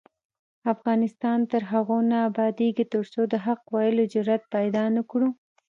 افغانستان 0.73 1.39
تر 1.51 1.61
هغو 1.71 1.97
نه 2.11 2.17
ابادیږي، 2.29 2.85
ترڅو 2.93 3.21
د 3.31 3.35
حق 3.45 3.61
ویلو 3.73 4.03
جرات 4.13 4.43
پیدا 4.55 4.83
نکړو. 4.97 5.27